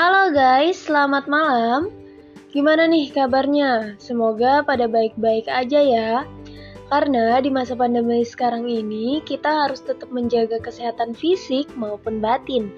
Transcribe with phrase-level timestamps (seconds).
[0.00, 1.92] Halo guys, selamat malam.
[2.56, 4.00] Gimana nih kabarnya?
[4.00, 6.24] Semoga pada baik-baik aja ya.
[6.88, 12.72] Karena di masa pandemi sekarang ini, kita harus tetap menjaga kesehatan fisik maupun batin.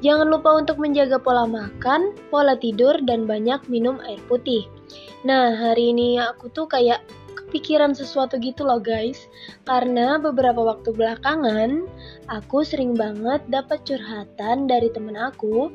[0.00, 4.64] Jangan lupa untuk menjaga pola makan, pola tidur, dan banyak minum air putih.
[5.20, 7.04] Nah, hari ini aku tuh kayak
[7.36, 9.28] kepikiran sesuatu gitu loh guys.
[9.68, 11.84] Karena beberapa waktu belakangan,
[12.32, 15.68] aku sering banget dapat curhatan dari temen aku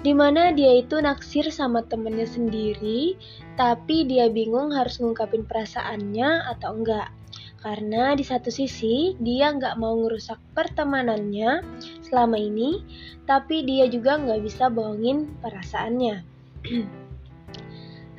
[0.00, 3.20] di mana dia itu naksir sama temennya sendiri,
[3.60, 7.12] tapi dia bingung harus ngungkapin perasaannya atau enggak.
[7.60, 11.60] Karena di satu sisi dia nggak mau ngerusak pertemanannya
[12.00, 12.80] selama ini,
[13.28, 16.24] tapi dia juga nggak bisa bohongin perasaannya.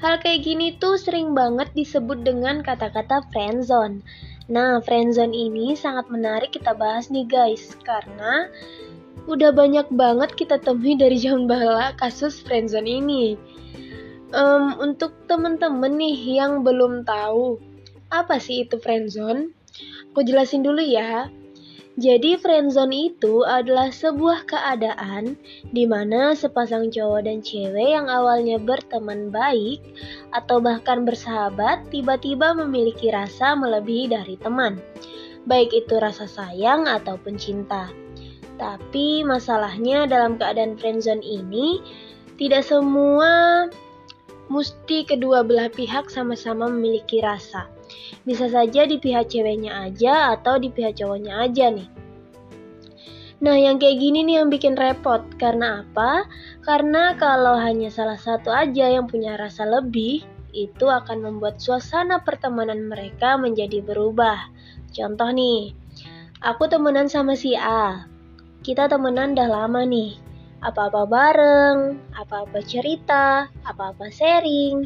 [0.02, 4.06] Hal kayak gini tuh sering banget disebut dengan kata-kata friendzone.
[4.50, 8.50] Nah, friendzone ini sangat menarik kita bahas nih guys, karena
[9.30, 13.38] udah banyak banget kita temui dari zaman bala kasus friendzone ini.
[14.32, 17.60] Um, untuk temen-temen nih yang belum tahu
[18.08, 19.52] apa sih itu friendzone,
[20.12, 21.28] aku jelasin dulu ya.
[22.00, 25.36] Jadi friendzone itu adalah sebuah keadaan
[25.76, 29.84] di mana sepasang cowok dan cewek yang awalnya berteman baik
[30.32, 34.80] atau bahkan bersahabat tiba-tiba memiliki rasa melebihi dari teman.
[35.44, 37.92] Baik itu rasa sayang ataupun cinta.
[38.62, 41.82] Tapi masalahnya dalam keadaan friendzone ini
[42.38, 43.66] tidak semua
[44.54, 47.66] mesti kedua belah pihak sama-sama memiliki rasa.
[48.22, 51.90] Bisa saja di pihak ceweknya aja atau di pihak cowoknya aja nih.
[53.42, 55.26] Nah, yang kayak gini nih yang bikin repot.
[55.42, 56.30] Karena apa?
[56.62, 60.22] Karena kalau hanya salah satu aja yang punya rasa lebih,
[60.54, 64.38] itu akan membuat suasana pertemanan mereka menjadi berubah.
[64.94, 65.74] Contoh nih,
[66.46, 68.11] aku temenan sama si A,
[68.62, 70.22] kita temenan dah lama nih.
[70.62, 74.86] Apa-apa bareng, apa-apa cerita, apa-apa sharing.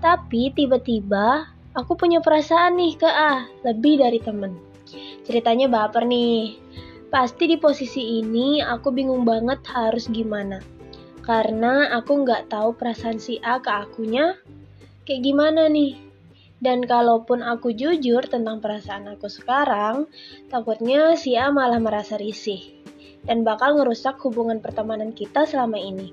[0.00, 4.56] Tapi tiba-tiba aku punya perasaan nih ke A, lebih dari temen.
[5.28, 6.56] Ceritanya baper nih.
[7.12, 10.64] Pasti di posisi ini aku bingung banget harus gimana.
[11.20, 14.32] Karena aku nggak tahu perasaan si A ke akunya
[15.04, 16.00] kayak gimana nih.
[16.56, 20.08] Dan kalaupun aku jujur tentang perasaan aku sekarang,
[20.48, 22.83] takutnya si A malah merasa risih
[23.24, 26.12] dan bakal ngerusak hubungan pertemanan kita selama ini.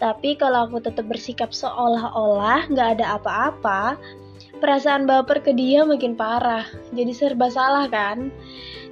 [0.00, 4.00] Tapi kalau aku tetap bersikap seolah-olah nggak ada apa-apa,
[4.58, 6.64] perasaan baper ke dia makin parah.
[6.92, 8.32] Jadi serba salah kan?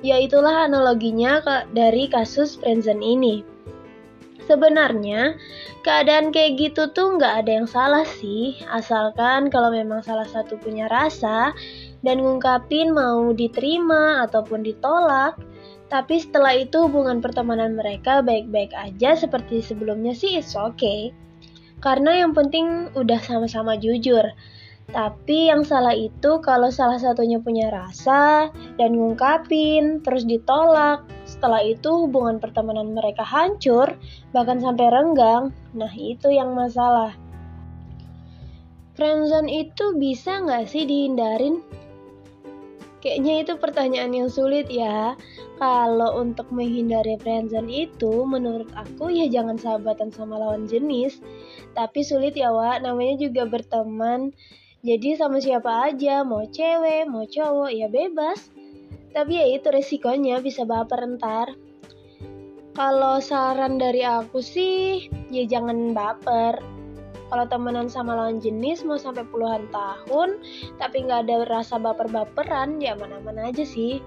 [0.05, 1.43] Ya itulah analoginya
[1.75, 3.37] dari kasus friendzone ini.
[4.49, 5.37] Sebenarnya
[5.85, 10.89] keadaan kayak gitu tuh nggak ada yang salah sih, asalkan kalau memang salah satu punya
[10.89, 11.53] rasa
[12.01, 15.37] dan ngungkapin mau diterima ataupun ditolak,
[15.89, 21.17] tapi setelah itu hubungan pertemanan mereka baik-baik aja seperti sebelumnya sih it's okay.
[21.81, 24.25] Karena yang penting udah sama-sama jujur.
[24.89, 28.49] Tapi yang salah itu kalau salah satunya punya rasa
[28.81, 31.05] dan ngungkapin terus ditolak.
[31.29, 33.93] Setelah itu hubungan pertemanan mereka hancur
[34.33, 35.53] bahkan sampai renggang.
[35.77, 37.13] Nah itu yang masalah.
[38.97, 41.61] Friendzone itu bisa nggak sih dihindarin?
[43.09, 45.17] Kayaknya itu pertanyaan yang sulit ya.
[45.57, 51.17] Kalau untuk menghindari friendzone itu, menurut aku ya jangan sahabatan sama lawan jenis.
[51.73, 52.85] Tapi sulit ya, Wak.
[52.85, 54.37] Namanya juga berteman.
[54.85, 58.53] Jadi sama siapa aja, mau cewek, mau cowok, ya bebas.
[59.17, 61.57] Tapi ya itu resikonya bisa baper ntar.
[62.77, 66.61] Kalau saran dari aku sih, ya jangan baper
[67.29, 70.41] kalau temenan sama lawan jenis mau sampai puluhan tahun
[70.81, 74.01] tapi nggak ada rasa baper-baperan ya mana-mana aja sih.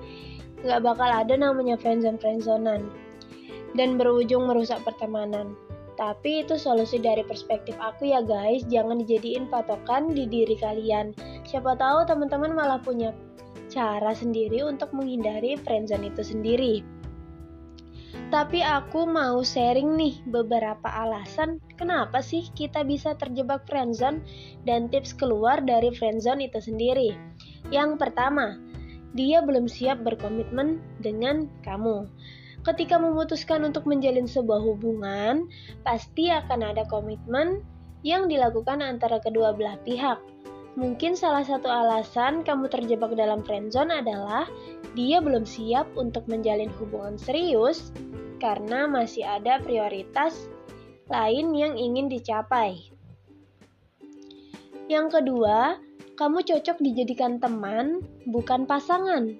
[0.61, 2.85] Nggak bakal ada namanya friendzone friendzonan
[3.77, 5.53] dan berujung merusak pertemanan.
[5.99, 8.65] Tapi itu solusi dari perspektif aku ya guys.
[8.65, 11.13] Jangan dijadiin patokan di diri kalian.
[11.45, 13.13] Siapa tahu teman-teman malah punya
[13.69, 16.81] cara sendiri untuk menghindari friendzone itu sendiri
[18.31, 24.23] tapi aku mau sharing nih beberapa alasan kenapa sih kita bisa terjebak friendzone
[24.63, 27.11] dan tips keluar dari friendzone itu sendiri.
[27.75, 28.55] Yang pertama,
[29.11, 32.07] dia belum siap berkomitmen dengan kamu.
[32.63, 35.51] Ketika memutuskan untuk menjalin sebuah hubungan,
[35.83, 37.59] pasti akan ada komitmen
[38.07, 40.23] yang dilakukan antara kedua belah pihak.
[40.79, 44.47] Mungkin salah satu alasan kamu terjebak dalam friendzone adalah
[44.95, 47.91] dia belum siap untuk menjalin hubungan serius
[48.39, 50.47] karena masih ada prioritas
[51.11, 52.79] lain yang ingin dicapai.
[54.87, 55.79] Yang kedua,
[56.15, 59.35] kamu cocok dijadikan teman, bukan pasangan.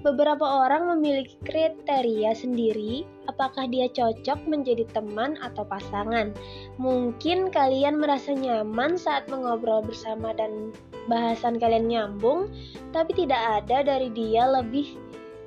[0.00, 6.32] Beberapa orang memiliki kriteria sendiri apakah dia cocok menjadi teman atau pasangan.
[6.80, 10.72] Mungkin kalian merasa nyaman saat mengobrol bersama dan
[11.12, 12.48] bahasan kalian nyambung,
[12.96, 14.96] tapi tidak ada dari dia lebih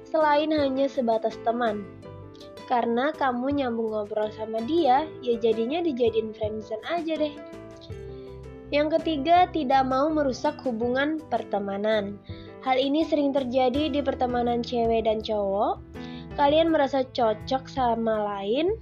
[0.06, 1.84] selain hanya sebatas teman.
[2.70, 7.36] Karena kamu nyambung ngobrol sama dia, ya jadinya dijadiin friendzone aja deh.
[8.74, 12.18] Yang ketiga, tidak mau merusak hubungan pertemanan.
[12.66, 15.86] Hal ini sering terjadi di pertemanan cewek dan cowok.
[16.34, 18.74] Kalian merasa cocok sama lain,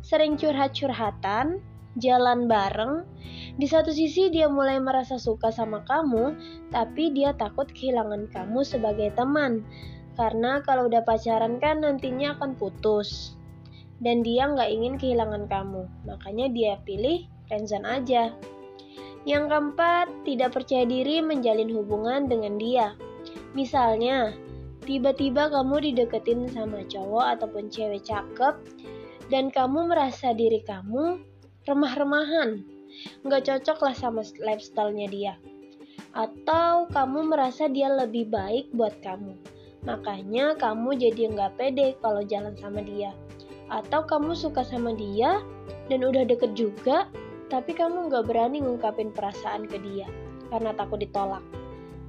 [0.00, 1.60] sering curhat-curhatan,
[2.00, 3.04] jalan bareng.
[3.60, 6.32] Di satu sisi dia mulai merasa suka sama kamu,
[6.72, 9.60] tapi dia takut kehilangan kamu sebagai teman.
[10.16, 13.36] Karena kalau udah pacaran kan nantinya akan putus.
[14.00, 18.32] Dan dia nggak ingin kehilangan kamu, makanya dia pilih friendzone aja.
[19.28, 22.96] Yang keempat, tidak percaya diri menjalin hubungan dengan dia.
[23.56, 24.36] Misalnya,
[24.84, 28.52] tiba-tiba kamu dideketin sama cowok ataupun cewek cakep
[29.32, 31.24] dan kamu merasa diri kamu
[31.64, 32.60] remah-remahan,
[33.24, 35.34] nggak cocok lah sama lifestyle-nya dia.
[36.12, 39.40] Atau kamu merasa dia lebih baik buat kamu,
[39.88, 43.16] makanya kamu jadi nggak pede kalau jalan sama dia.
[43.72, 45.40] Atau kamu suka sama dia
[45.88, 47.08] dan udah deket juga,
[47.48, 50.04] tapi kamu nggak berani ngungkapin perasaan ke dia
[50.52, 51.42] karena takut ditolak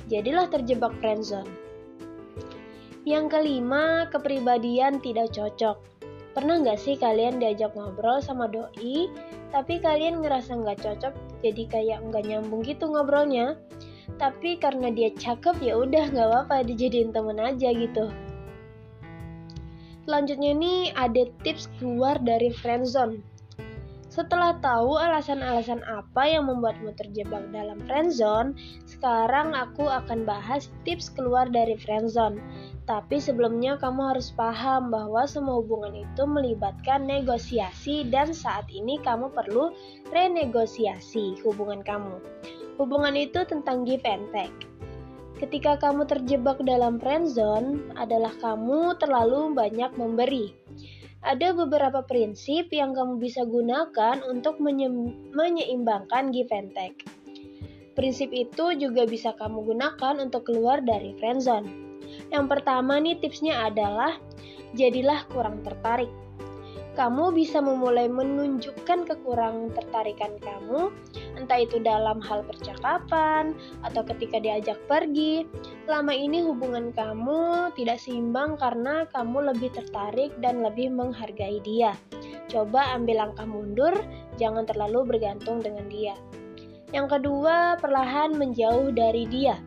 [0.07, 1.47] jadilah terjebak friendzone.
[3.07, 5.79] Yang kelima, kepribadian tidak cocok.
[6.35, 9.07] Pernah nggak sih kalian diajak ngobrol sama doi,
[9.55, 13.55] tapi kalian ngerasa nggak cocok, jadi kayak nggak nyambung gitu ngobrolnya.
[14.19, 18.11] Tapi karena dia cakep ya udah nggak apa-apa dijadiin temen aja gitu.
[20.07, 23.19] Selanjutnya nih ada tips keluar dari friendzone.
[24.17, 28.57] Setelah tahu alasan-alasan apa yang membuatmu terjebak dalam friendzone,
[28.89, 32.41] sekarang aku akan bahas tips keluar dari friendzone.
[32.89, 39.29] Tapi sebelumnya kamu harus paham bahwa semua hubungan itu melibatkan negosiasi dan saat ini kamu
[39.37, 39.69] perlu
[40.09, 42.17] renegosiasi hubungan kamu.
[42.81, 44.65] Hubungan itu tentang give and take.
[45.37, 50.57] Ketika kamu terjebak dalam friendzone adalah kamu terlalu banyak memberi
[51.25, 57.01] ada beberapa prinsip yang kamu bisa gunakan untuk menyeimbangkan give and take.
[57.97, 61.65] Prinsip itu juga bisa kamu gunakan untuk keluar dari friendzone.
[62.29, 64.21] Yang pertama nih tipsnya adalah
[64.77, 66.11] jadilah kurang tertarik
[66.97, 70.89] kamu bisa memulai menunjukkan kekurang tertarikan kamu,
[71.37, 73.53] entah itu dalam hal percakapan
[73.85, 75.45] atau ketika diajak pergi.
[75.85, 81.93] Selama ini hubungan kamu tidak seimbang karena kamu lebih tertarik dan lebih menghargai dia.
[82.49, 83.93] Coba ambil langkah mundur,
[84.41, 86.17] jangan terlalu bergantung dengan dia.
[86.97, 89.61] Yang kedua, perlahan menjauh dari dia.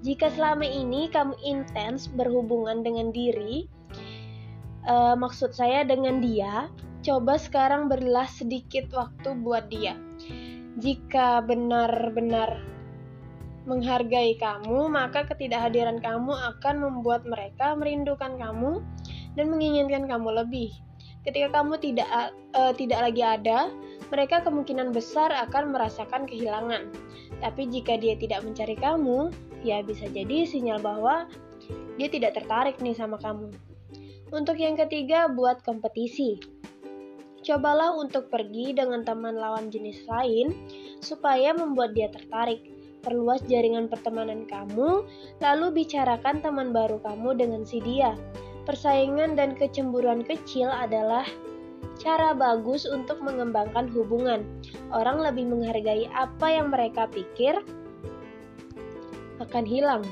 [0.00, 3.68] Jika selama ini kamu intens berhubungan dengan diri,
[4.86, 6.68] uh, maksud saya dengan dia,
[7.00, 9.96] coba sekarang berilah sedikit waktu buat dia.
[10.80, 12.62] Jika benar-benar
[13.68, 18.80] menghargai kamu, maka ketidakhadiran kamu akan membuat mereka merindukan kamu
[19.36, 20.72] dan menginginkan kamu lebih.
[21.20, 22.08] Ketika kamu tidak
[22.56, 23.68] uh, tidak lagi ada,
[24.08, 26.88] mereka kemungkinan besar akan merasakan kehilangan.
[27.44, 29.28] Tapi jika dia tidak mencari kamu,
[29.60, 31.28] ya bisa jadi sinyal bahwa
[32.00, 33.52] dia tidak tertarik nih sama kamu.
[34.30, 36.38] Untuk yang ketiga, buat kompetisi.
[37.42, 40.54] Cobalah untuk pergi dengan teman lawan jenis lain
[41.02, 42.62] supaya membuat dia tertarik.
[43.00, 45.02] Perluas jaringan pertemanan kamu,
[45.40, 48.14] lalu bicarakan teman baru kamu dengan si dia.
[48.68, 51.24] Persaingan dan kecemburuan kecil adalah
[51.96, 54.44] cara bagus untuk mengembangkan hubungan.
[54.92, 57.56] Orang lebih menghargai apa yang mereka pikir
[59.40, 60.04] akan hilang.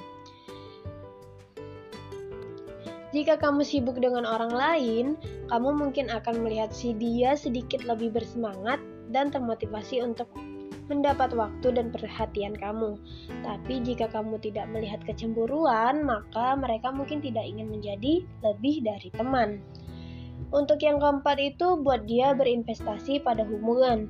[3.08, 5.06] Jika kamu sibuk dengan orang lain,
[5.48, 8.76] kamu mungkin akan melihat si dia sedikit lebih bersemangat
[9.08, 10.28] dan termotivasi untuk
[10.92, 13.00] mendapat waktu dan perhatian kamu.
[13.40, 19.64] Tapi jika kamu tidak melihat kecemburuan, maka mereka mungkin tidak ingin menjadi lebih dari teman.
[20.52, 24.04] Untuk yang keempat itu buat dia berinvestasi pada hubungan.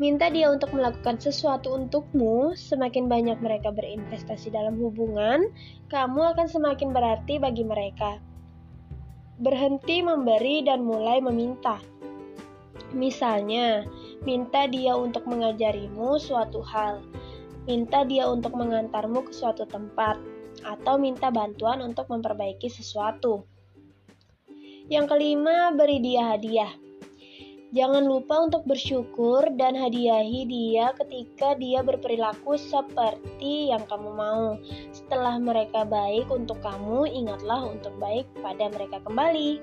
[0.00, 5.44] Minta dia untuk melakukan sesuatu untukmu, semakin banyak mereka berinvestasi dalam hubungan,
[5.92, 8.16] kamu akan semakin berarti bagi mereka
[9.40, 11.80] berhenti memberi dan mulai meminta.
[12.92, 13.88] Misalnya,
[14.28, 17.00] minta dia untuk mengajarimu suatu hal,
[17.64, 20.20] minta dia untuk mengantarmu ke suatu tempat,
[20.60, 23.48] atau minta bantuan untuk memperbaiki sesuatu.
[24.90, 26.74] Yang kelima, beri dia hadiah.
[27.70, 34.58] Jangan lupa untuk bersyukur dan hadiahi dia ketika dia berperilaku seperti yang kamu mau.
[34.90, 39.62] Setelah mereka baik untuk kamu, ingatlah untuk baik pada mereka kembali.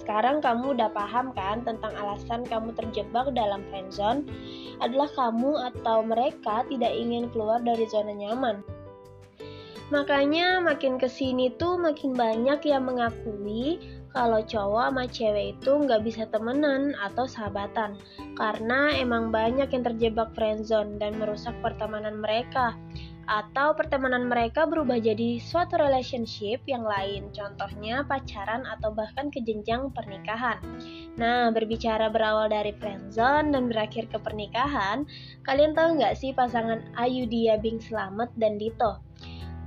[0.00, 4.24] Sekarang kamu udah paham kan tentang alasan kamu terjebak dalam friendzone?
[4.80, 8.64] Adalah kamu atau mereka tidak ingin keluar dari zona nyaman.
[9.92, 13.76] Makanya makin ke sini tuh makin banyak yang mengakui
[14.14, 17.98] kalau cowok sama cewek itu nggak bisa temenan atau sahabatan
[18.38, 22.78] karena emang banyak yang terjebak friendzone dan merusak pertemanan mereka.
[23.24, 29.90] Atau pertemanan mereka berubah jadi suatu relationship yang lain contohnya pacaran atau bahkan ke jenjang
[29.96, 30.60] pernikahan.
[31.18, 35.08] Nah berbicara berawal dari friendzone dan berakhir ke pernikahan
[35.42, 39.00] kalian tahu nggak sih pasangan Ayu Dia Bing Slamet dan Dito?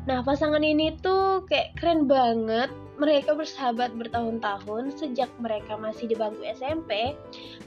[0.08, 2.72] Nah, pasangan ini tuh kayak keren banget.
[2.98, 7.14] Mereka bersahabat bertahun-tahun sejak mereka masih di bangku SMP.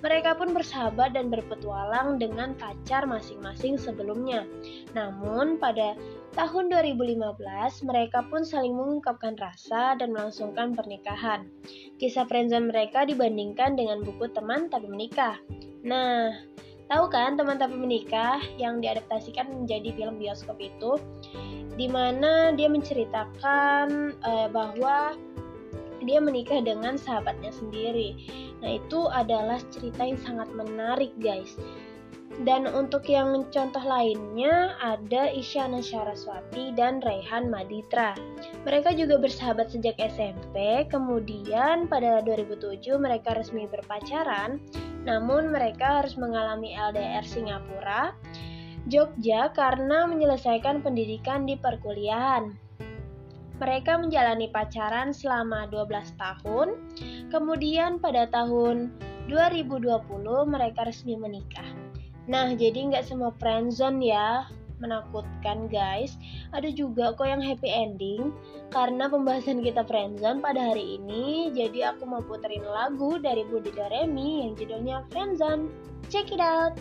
[0.03, 4.43] Mereka pun bersahabat dan berpetualang dengan pacar masing-masing sebelumnya.
[4.91, 5.95] Namun, pada
[6.35, 7.39] tahun 2015,
[7.87, 11.47] mereka pun saling mengungkapkan rasa dan melangsungkan pernikahan.
[12.03, 15.39] Kisah friendzone mereka dibandingkan dengan buku teman tapi menikah.
[15.87, 16.35] Nah,
[16.91, 20.99] tahu kan teman tapi menikah yang diadaptasikan menjadi film bioskop itu?
[21.81, 25.17] Di mana dia menceritakan uh, bahwa
[26.05, 28.21] dia menikah dengan sahabatnya sendiri.
[28.61, 31.57] Nah, itu adalah cerita yang sangat menarik, guys.
[32.45, 38.17] Dan untuk yang contoh lainnya ada Isyana Syaraswati dan Rehan Maditra.
[38.65, 44.57] Mereka juga bersahabat sejak SMP, kemudian pada 2007 mereka resmi berpacaran,
[45.05, 48.17] namun mereka harus mengalami LDR Singapura
[48.89, 52.57] Jogja karena menyelesaikan pendidikan di perkuliahan.
[53.61, 56.81] Mereka menjalani pacaran selama 12 tahun,
[57.29, 58.89] kemudian pada tahun
[59.29, 60.01] 2020
[60.49, 61.69] mereka resmi menikah.
[62.25, 64.49] Nah, jadi nggak semua friendzone ya,
[64.81, 66.17] menakutkan guys.
[66.57, 68.33] Ada juga kok yang happy ending
[68.73, 71.53] karena pembahasan kita friendzone pada hari ini.
[71.53, 75.69] Jadi aku mau puterin lagu dari Budi Doremi yang judulnya Friendzone.
[76.09, 76.75] Check it out.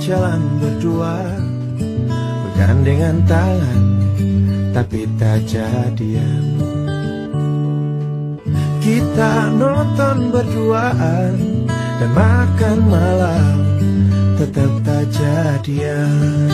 [0.00, 1.44] Jalan berdua.
[2.64, 3.82] Bergandengan tangan
[4.72, 6.44] Tapi tak jadian
[8.78, 11.34] Kita nonton berduaan
[12.00, 13.56] Dan makan malam
[14.40, 16.48] Tetap tak jadian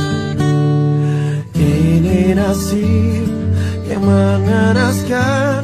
[1.55, 3.29] Ini nasib
[3.87, 5.63] yang mengenaskan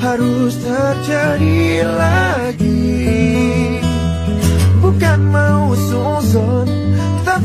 [0.00, 2.96] Harus terjadi lagi.
[4.80, 6.71] Bukan mau susun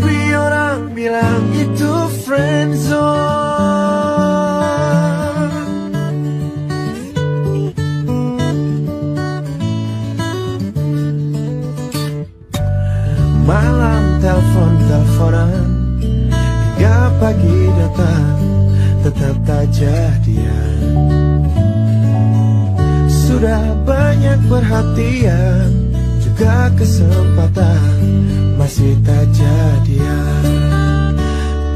[0.08, 1.92] tapi orang bilang itu
[2.24, 3.28] friendzone
[13.44, 15.68] Malam telepon-teleponan
[16.00, 18.40] Hingga pagi datang
[19.04, 21.04] Tetap tak jadian.
[23.12, 25.92] Sudah banyak perhatian
[26.24, 30.44] Juga kesempatan masih tak jadian.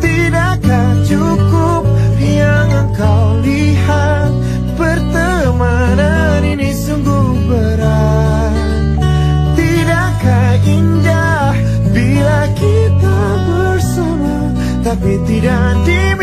[0.03, 1.87] Tidakkah cukup
[2.19, 4.27] yang engkau lihat?
[4.75, 8.99] Pertemanan ini sungguh berat.
[9.55, 11.55] Tidakkah indah
[11.95, 14.51] bila kita bersama?
[14.83, 16.20] Tapi tidak di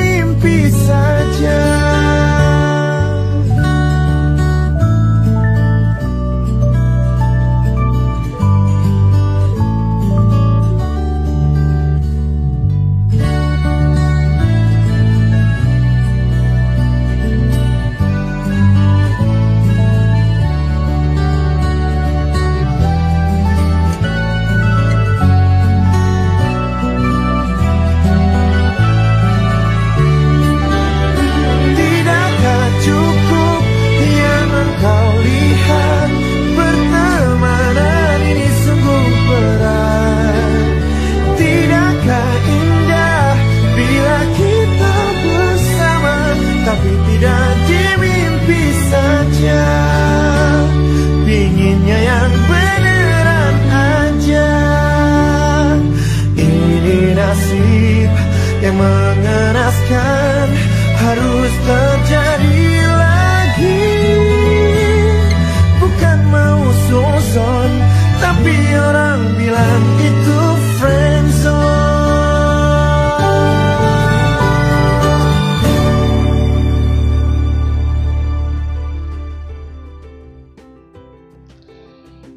[57.59, 58.11] nasib
[58.63, 60.47] yang mengenaskan
[60.99, 62.63] harus terjadi
[62.95, 63.95] lagi
[65.83, 67.71] Bukan mau suzon
[68.23, 70.41] tapi orang bilang itu
[70.79, 71.87] friendzone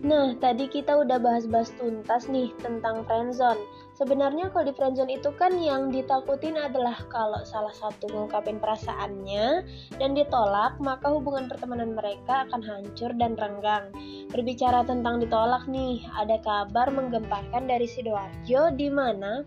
[0.01, 3.61] Nah, tadi kita udah bahas-bahas tuntas nih tentang friendzone.
[4.01, 9.61] Sebenarnya kalau di friendzone itu kan yang ditakutin adalah kalau salah satu mengungkapin perasaannya
[10.01, 13.93] dan ditolak, maka hubungan pertemanan mereka akan hancur dan renggang.
[14.33, 19.45] Berbicara tentang ditolak nih, ada kabar menggemparkan dari Sidoarjo di mana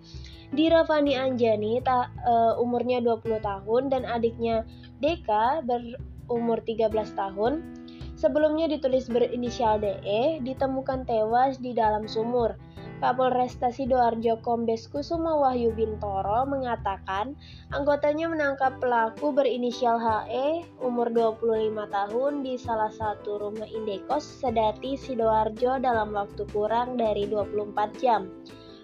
[0.54, 4.62] Dira Fani Anjani ta, uh, umurnya 20 tahun dan adiknya
[5.02, 7.58] Deka berumur 13 tahun
[8.14, 12.54] sebelumnya ditulis berinisial DE, ditemukan tewas di dalam sumur.
[13.02, 17.34] Kapolresta Sidoarjo Kombes Kusuma Wahyu Bintoro mengatakan
[17.74, 25.82] anggotanya menangkap pelaku berinisial HE umur 25 tahun di salah satu rumah indekos Sedati Sidoarjo
[25.82, 28.30] dalam waktu kurang dari 24 jam.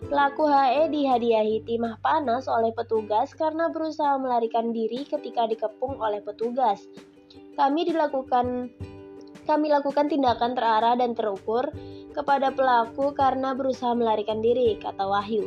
[0.00, 6.82] Pelaku HE dihadiahi timah panas oleh petugas karena berusaha melarikan diri ketika dikepung oleh petugas.
[7.54, 8.74] Kami dilakukan
[9.44, 11.68] kami lakukan tindakan terarah dan terukur
[12.12, 15.46] kepada pelaku karena berusaha melarikan diri, kata Wahyu.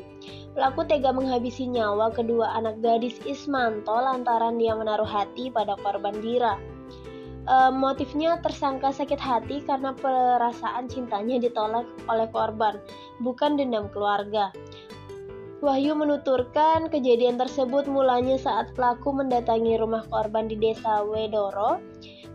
[0.53, 6.59] Pelaku tega menghabisi nyawa kedua anak gadis Ismanto lantaran dia menaruh hati pada korban Dira.
[7.43, 12.79] E, motifnya tersangka sakit hati karena perasaan cintanya ditolak oleh korban,
[13.19, 14.53] bukan dendam keluarga.
[15.63, 21.79] Wahyu menuturkan kejadian tersebut mulanya saat pelaku mendatangi rumah korban di desa Wedoro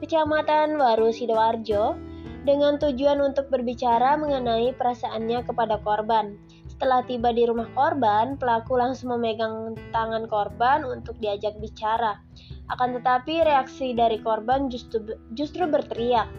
[0.00, 1.98] Kecamatan Waru Sidoarjo
[2.46, 6.38] dengan tujuan untuk berbicara mengenai perasaannya kepada korban.
[6.70, 12.22] Setelah tiba di rumah korban, pelaku langsung memegang tangan korban untuk diajak bicara.
[12.70, 16.30] Akan tetapi reaksi dari korban justru, justru berteriak.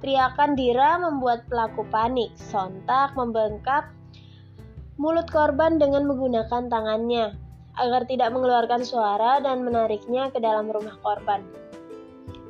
[0.00, 3.90] Teriakan Dira membuat pelaku panik, sontak membengkap
[5.00, 7.32] mulut korban dengan menggunakan tangannya
[7.80, 11.40] agar tidak mengeluarkan suara dan menariknya ke dalam rumah korban.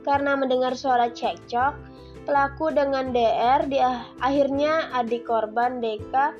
[0.02, 1.89] Karena mendengar suara cekcok,
[2.30, 3.82] pelaku dengan DR di
[4.22, 6.30] akhirnya adik korban Deka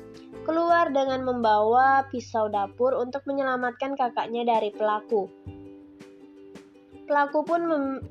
[0.47, 5.27] keluar dengan membawa pisau dapur untuk menyelamatkan kakaknya dari pelaku.
[7.11, 7.61] Pelaku pun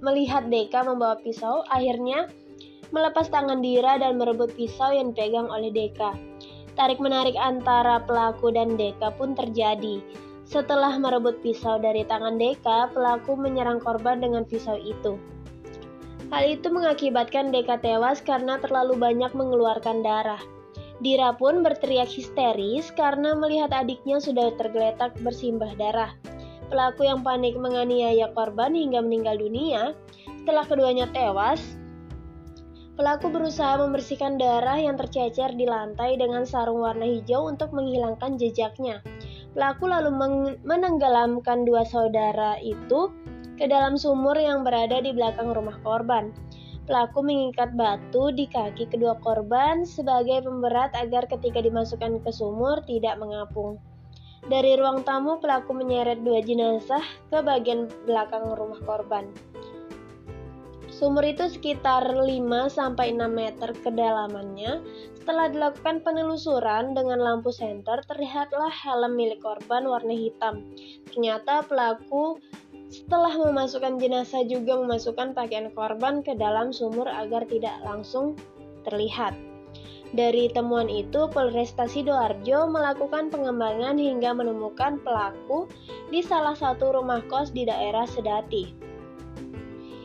[0.04, 2.28] melihat Deka membawa pisau, akhirnya
[2.92, 6.12] melepas tangan Dira dan merebut pisau yang dipegang oleh Deka.
[6.76, 10.04] Tarik-menarik antara pelaku dan Deka pun terjadi.
[10.44, 15.16] Setelah merebut pisau dari tangan Deka, pelaku menyerang korban dengan pisau itu.
[16.30, 20.38] Hal itu mengakibatkan Deka tewas karena terlalu banyak mengeluarkan darah.
[21.02, 26.14] Dira pun berteriak histeris karena melihat adiknya sudah tergeletak bersimbah darah.
[26.70, 29.98] Pelaku yang panik menganiaya korban hingga meninggal dunia.
[30.38, 31.58] Setelah keduanya tewas,
[32.94, 39.02] pelaku berusaha membersihkan darah yang tercecer di lantai dengan sarung warna hijau untuk menghilangkan jejaknya.
[39.50, 40.14] Pelaku lalu
[40.62, 43.10] menenggelamkan dua saudara itu
[43.60, 46.32] ke dalam sumur yang berada di belakang rumah korban.
[46.88, 53.20] Pelaku mengikat batu di kaki kedua korban sebagai pemberat agar ketika dimasukkan ke sumur tidak
[53.20, 53.76] mengapung.
[54.48, 59.28] Dari ruang tamu, pelaku menyeret dua jenazah ke bagian belakang rumah korban.
[60.90, 62.74] Sumur itu sekitar 5-6
[63.30, 64.82] meter kedalamannya.
[65.16, 70.64] Setelah dilakukan penelusuran dengan lampu senter, terlihatlah helm milik korban warna hitam.
[71.12, 72.40] Ternyata pelaku
[72.90, 78.34] setelah memasukkan jenazah juga memasukkan pakaian korban ke dalam sumur agar tidak langsung
[78.82, 79.32] terlihat.
[80.10, 85.70] Dari temuan itu, Polresta Sidoarjo melakukan pengembangan hingga menemukan pelaku
[86.10, 88.74] di salah satu rumah kos di daerah Sedati.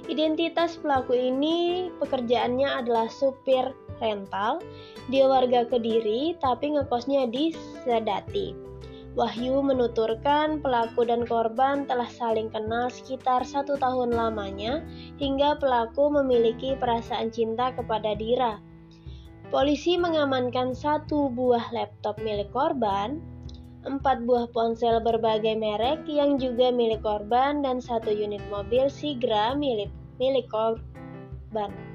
[0.05, 4.61] Identitas pelaku ini pekerjaannya adalah supir rental,
[5.09, 7.49] dia warga Kediri tapi ngekosnya di
[7.81, 8.64] Sedati.
[9.15, 14.83] Wahyu menuturkan pelaku dan korban telah saling kenal sekitar satu tahun lamanya
[15.23, 18.59] hingga pelaku memiliki perasaan cinta kepada Dira.
[19.55, 23.23] Polisi mengamankan satu buah laptop milik korban,
[23.87, 29.95] empat buah ponsel berbagai merek yang juga milik korban, dan satu unit mobil Sigra milik,
[30.19, 31.94] milik korban.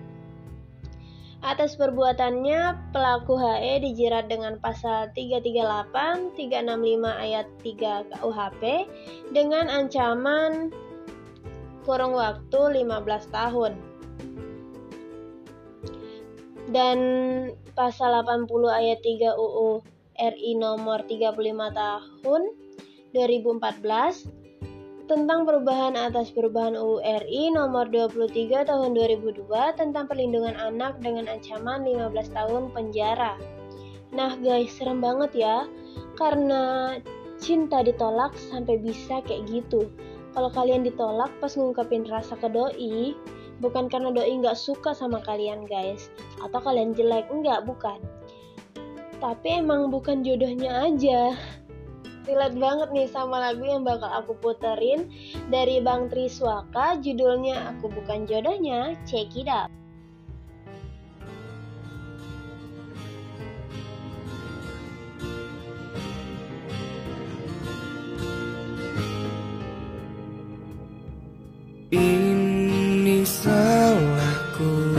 [1.41, 8.63] Atas perbuatannya, pelaku HE dijerat dengan pasal 338, 365 ayat 3 KUHP
[9.33, 10.69] dengan ancaman
[11.89, 13.73] kurung waktu 15 tahun.
[16.69, 16.99] Dan
[17.73, 19.81] pasal 80 ayat 3 UU
[20.21, 21.41] RI nomor 35
[21.73, 22.43] tahun
[23.17, 24.40] 2014
[25.11, 29.43] tentang perubahan atas perubahan UU RI nomor 23 tahun 2002
[29.75, 33.35] tentang perlindungan anak dengan ancaman 15 tahun penjara.
[34.15, 35.67] Nah guys, serem banget ya.
[36.15, 36.95] Karena
[37.43, 39.91] cinta ditolak sampai bisa kayak gitu.
[40.31, 43.19] Kalau kalian ditolak pas ngungkapin rasa ke doi,
[43.59, 46.07] bukan karena doi nggak suka sama kalian guys,
[46.39, 47.99] atau kalian jelek, enggak, bukan.
[49.21, 51.37] tapi emang bukan jodohnya aja.
[52.31, 55.11] Relate banget nih sama lagu yang bakal aku puterin
[55.51, 59.67] dari Bang Triswaka, judulnya Aku Bukan Jodohnya, check it out.
[71.91, 74.95] Ini salahku.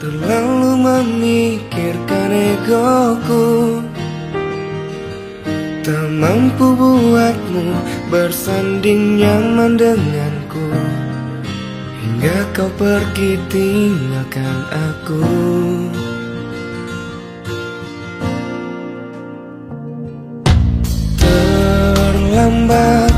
[0.00, 3.75] Terlalu memikirkan egoku
[6.56, 7.64] mampu buatmu
[8.08, 10.64] bersanding nyaman denganku
[12.00, 15.20] Hingga kau pergi tinggalkan aku.
[21.20, 23.12] Terlambat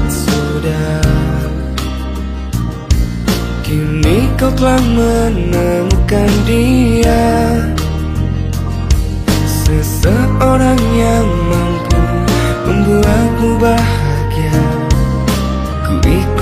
[3.68, 7.28] Kini kau telah menemukan dia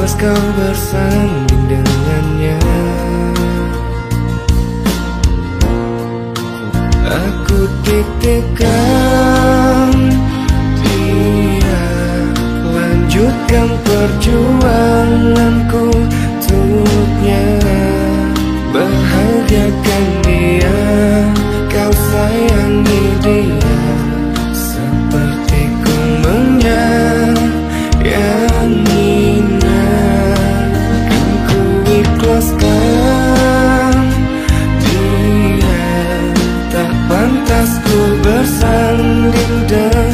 [0.07, 2.62] ikhlas kau bersanding dengannya.
[7.07, 9.95] Aku titipkan
[10.83, 11.87] dia
[12.71, 17.42] Lanjutkan perjuanganku untuknya.
[18.71, 20.79] Bahagiakan dia
[21.73, 23.65] Kau sayangi dia
[39.32, 40.06] bersanding dengannya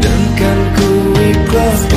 [0.01, 1.94] Dan kan ku ikhlaskan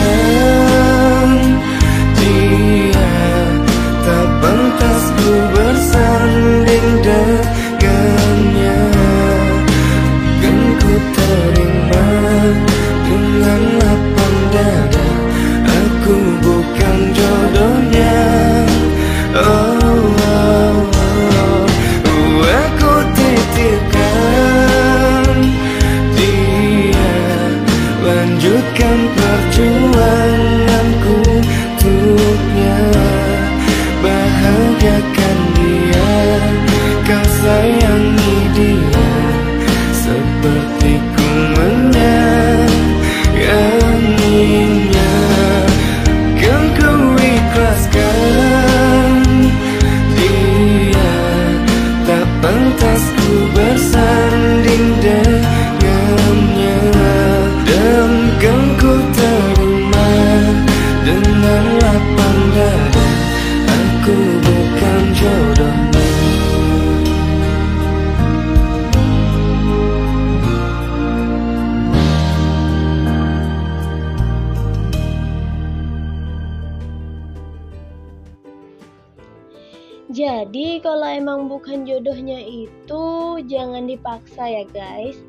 [80.89, 83.05] kalau emang bukan jodohnya itu
[83.45, 85.21] jangan dipaksa ya guys.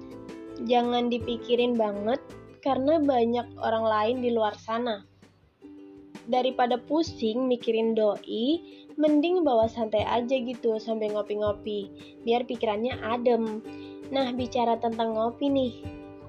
[0.63, 2.23] Jangan dipikirin banget
[2.63, 5.03] karena banyak orang lain di luar sana.
[6.31, 8.63] Daripada pusing mikirin doi,
[8.95, 11.91] mending bawa santai aja gitu sambil ngopi-ngopi,
[12.23, 13.59] biar pikirannya adem.
[14.15, 15.73] Nah, bicara tentang ngopi nih,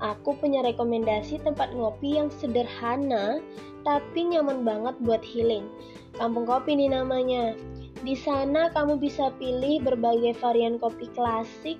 [0.03, 3.39] aku punya rekomendasi tempat ngopi yang sederhana
[3.87, 5.71] tapi nyaman banget buat healing.
[6.19, 7.55] Kampung Kopi nih namanya.
[8.01, 11.77] Di sana kamu bisa pilih berbagai varian kopi klasik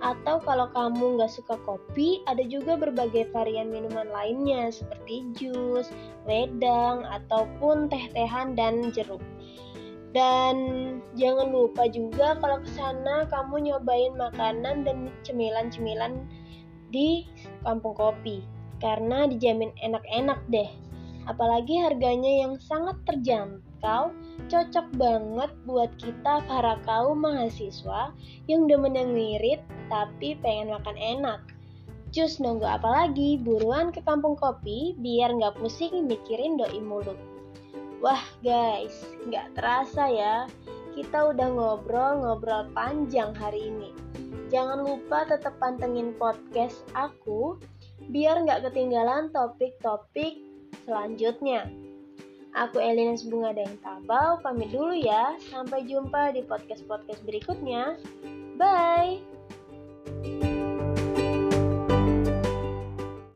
[0.00, 5.92] atau kalau kamu nggak suka kopi, ada juga berbagai varian minuman lainnya seperti jus,
[6.24, 9.22] wedang, ataupun teh-tehan dan jeruk.
[10.10, 10.56] Dan
[11.14, 16.26] jangan lupa juga kalau ke sana kamu nyobain makanan dan cemilan-cemilan
[16.90, 17.22] di
[17.62, 18.42] Kampung Kopi
[18.82, 20.66] karena dijamin enak-enak deh.
[21.30, 23.69] Apalagi harganya yang sangat terjangkau,
[24.50, 28.12] cocok banget buat kita para kaum mahasiswa
[28.48, 31.40] yang demen yang ngirit tapi pengen makan enak.
[32.10, 33.38] Cus nunggu apa lagi?
[33.38, 37.18] Buruan ke kampung kopi biar nggak pusing mikirin doi mulut.
[38.02, 40.36] Wah guys, nggak terasa ya,
[40.96, 43.94] kita udah ngobrol-ngobrol panjang hari ini.
[44.50, 47.60] Jangan lupa tetap pantengin podcast aku
[48.10, 50.42] biar nggak ketinggalan topik-topik
[50.82, 51.70] selanjutnya.
[52.50, 55.38] Aku Elina Bunga dan Tabau pamit dulu ya.
[55.50, 57.94] Sampai jumpa di podcast-podcast berikutnya.
[58.58, 60.49] Bye.